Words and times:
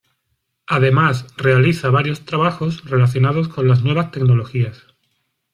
Además, 0.65 1.27
realiza 1.37 1.91
varios 1.91 2.25
trabajos 2.25 2.83
relacionados 2.89 3.47
con 3.47 3.67
las 3.67 3.83
nuevas 3.83 4.09
tecnologías. 4.09 4.87